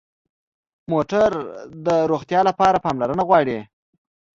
[0.91, 1.29] موټر
[1.85, 3.59] د روغتیا لپاره پاملرنه غواړي.